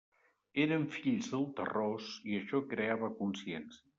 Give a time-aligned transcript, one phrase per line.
[0.63, 3.87] Eren fills del terròs, i això creava consciència.